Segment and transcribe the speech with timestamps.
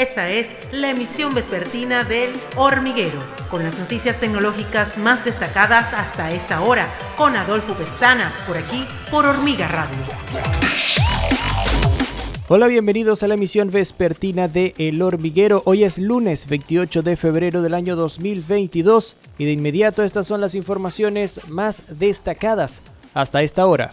[0.00, 6.62] Esta es la emisión vespertina del Hormiguero, con las noticias tecnológicas más destacadas hasta esta
[6.62, 6.88] hora,
[7.18, 9.98] con Adolfo Pestana, por aquí, por Hormiga Radio.
[12.48, 15.60] Hola, bienvenidos a la emisión vespertina de El Hormiguero.
[15.66, 20.54] Hoy es lunes 28 de febrero del año 2022 y de inmediato estas son las
[20.54, 22.80] informaciones más destacadas
[23.12, 23.92] hasta esta hora.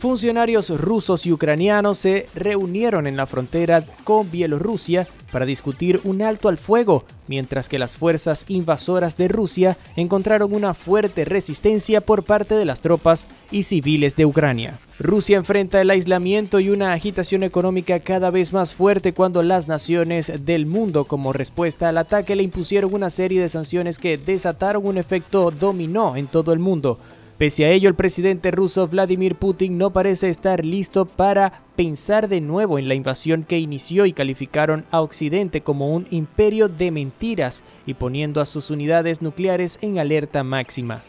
[0.00, 6.48] Funcionarios rusos y ucranianos se reunieron en la frontera con Bielorrusia para discutir un alto
[6.48, 12.54] al fuego, mientras que las fuerzas invasoras de Rusia encontraron una fuerte resistencia por parte
[12.54, 14.78] de las tropas y civiles de Ucrania.
[14.98, 20.32] Rusia enfrenta el aislamiento y una agitación económica cada vez más fuerte cuando las naciones
[20.46, 24.96] del mundo como respuesta al ataque le impusieron una serie de sanciones que desataron un
[24.96, 26.98] efecto dominó en todo el mundo
[27.40, 32.42] Pese a ello, el presidente ruso Vladimir Putin no parece estar listo para pensar de
[32.42, 37.64] nuevo en la invasión que inició y calificaron a Occidente como un imperio de mentiras
[37.86, 41.02] y poniendo a sus unidades nucleares en alerta máxima.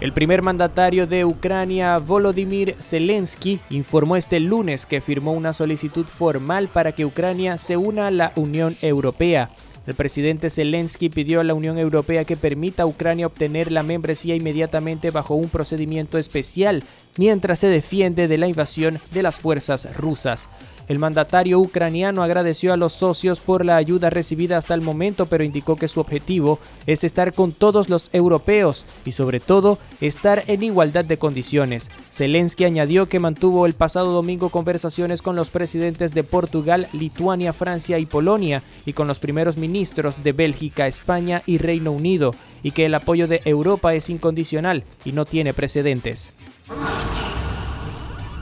[0.00, 6.68] El primer mandatario de Ucrania, Volodymyr Zelensky, informó este lunes que firmó una solicitud formal
[6.68, 9.50] para que Ucrania se una a la Unión Europea.
[9.88, 14.34] El presidente Zelensky pidió a la Unión Europea que permita a Ucrania obtener la membresía
[14.34, 16.84] inmediatamente bajo un procedimiento especial
[17.16, 20.50] mientras se defiende de la invasión de las fuerzas rusas.
[20.88, 25.44] El mandatario ucraniano agradeció a los socios por la ayuda recibida hasta el momento, pero
[25.44, 30.62] indicó que su objetivo es estar con todos los europeos y sobre todo estar en
[30.62, 31.90] igualdad de condiciones.
[32.10, 37.98] Zelensky añadió que mantuvo el pasado domingo conversaciones con los presidentes de Portugal, Lituania, Francia
[37.98, 42.86] y Polonia y con los primeros ministros de Bélgica, España y Reino Unido y que
[42.86, 46.32] el apoyo de Europa es incondicional y no tiene precedentes.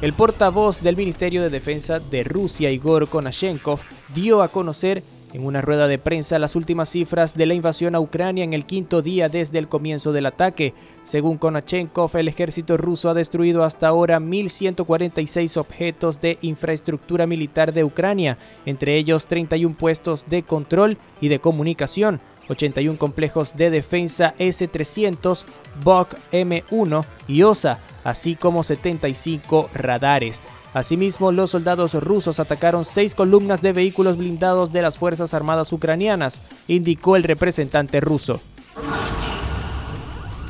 [0.02, 3.80] El portavoz del Ministerio de Defensa de Rusia, Igor Konashenkov,
[4.14, 5.02] dio a conocer
[5.32, 8.66] en una rueda de prensa las últimas cifras de la invasión a Ucrania en el
[8.66, 10.74] quinto día desde el comienzo del ataque.
[11.02, 17.84] Según Konashenkov, el ejército ruso ha destruido hasta ahora 1.146 objetos de infraestructura militar de
[17.84, 18.36] Ucrania,
[18.66, 22.20] entre ellos 31 puestos de control y de comunicación.
[22.48, 25.44] 81 complejos de defensa S-300,
[25.82, 30.42] Bok M1 y OSA, así como 75 radares.
[30.74, 36.42] Asimismo, los soldados rusos atacaron seis columnas de vehículos blindados de las Fuerzas Armadas ucranianas,
[36.68, 38.40] indicó el representante ruso.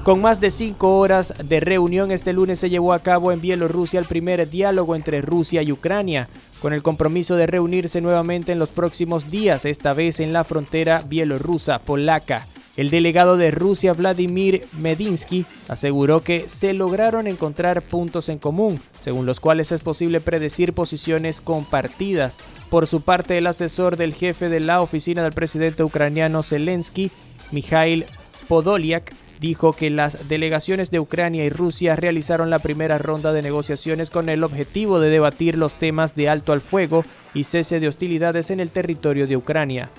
[0.06, 3.98] Con más de cinco horas de reunión, este lunes se llevó a cabo en Bielorrusia
[3.98, 6.28] el primer diálogo entre Rusia y Ucrania,
[6.62, 11.02] con el compromiso de reunirse nuevamente en los próximos días, esta vez en la frontera
[11.08, 12.46] bielorrusa-polaca.
[12.76, 19.26] El delegado de Rusia, Vladimir Medinsky, aseguró que se lograron encontrar puntos en común, según
[19.26, 22.38] los cuales es posible predecir posiciones compartidas.
[22.70, 27.10] Por su parte, el asesor del jefe de la oficina del presidente ucraniano Zelensky,
[27.50, 28.06] Mikhail
[28.46, 34.10] Podolyak, dijo que las delegaciones de Ucrania y Rusia realizaron la primera ronda de negociaciones
[34.10, 37.04] con el objetivo de debatir los temas de alto al fuego
[37.34, 39.90] y cese de hostilidades en el territorio de Ucrania.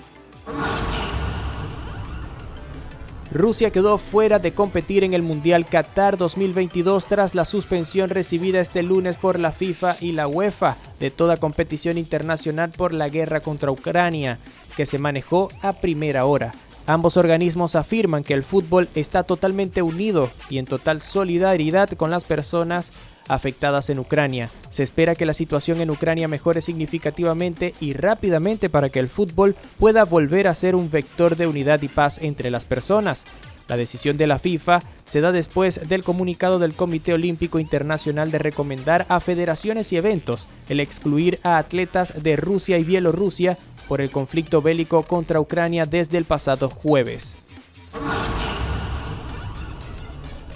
[3.30, 8.82] Rusia quedó fuera de competir en el Mundial Qatar 2022 tras la suspensión recibida este
[8.82, 13.70] lunes por la FIFA y la UEFA de toda competición internacional por la guerra contra
[13.70, 14.38] Ucrania,
[14.76, 16.54] que se manejó a primera hora.
[16.88, 22.24] Ambos organismos afirman que el fútbol está totalmente unido y en total solidaridad con las
[22.24, 22.94] personas
[23.28, 24.48] afectadas en Ucrania.
[24.70, 29.54] Se espera que la situación en Ucrania mejore significativamente y rápidamente para que el fútbol
[29.78, 33.26] pueda volver a ser un vector de unidad y paz entre las personas.
[33.68, 38.38] La decisión de la FIFA se da después del comunicado del Comité Olímpico Internacional de
[38.38, 44.10] recomendar a federaciones y eventos el excluir a atletas de Rusia y Bielorrusia por el
[44.10, 47.38] conflicto bélico contra Ucrania desde el pasado jueves.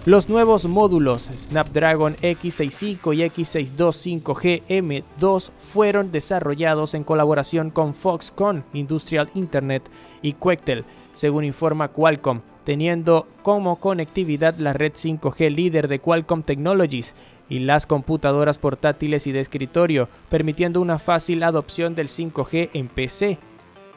[0.05, 9.31] Los nuevos módulos Snapdragon X65 y X625G M2 fueron desarrollados en colaboración con Foxconn Industrial
[9.35, 9.89] Internet
[10.21, 17.15] y Quectel, según informa Qualcomm, teniendo como conectividad la red 5G líder de Qualcomm Technologies
[17.49, 23.39] y las computadoras portátiles y de escritorio, permitiendo una fácil adopción del 5G en PC.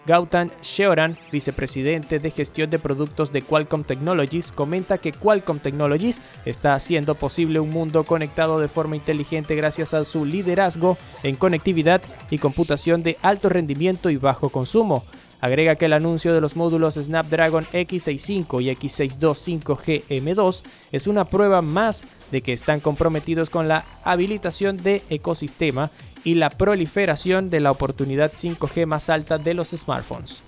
[0.06, 6.76] Gautam Sheoran, vicepresidente de gestión de productos de Qualcomm Technologies, comenta que Qualcomm Technologies está
[6.76, 12.38] haciendo posible un mundo conectado de forma inteligente gracias a su liderazgo en conectividad y
[12.38, 15.06] computación de alto rendimiento y bajo consumo.
[15.46, 21.62] Agrega que el anuncio de los módulos Snapdragon X65 y X625 GM2 es una prueba
[21.62, 25.92] más de que están comprometidos con la habilitación de ecosistema
[26.24, 30.42] y la proliferación de la oportunidad 5G más alta de los smartphones.